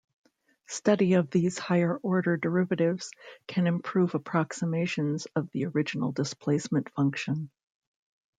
Study 0.65 1.13
of 1.13 1.29
these 1.29 1.59
higher 1.59 1.95
order 1.97 2.35
derivatives 2.35 3.11
can 3.45 3.67
improve 3.67 4.15
approximations 4.15 5.27
of 5.35 5.51
the 5.51 5.67
original 5.67 6.11
displacement 6.11 6.89
function. 6.95 7.51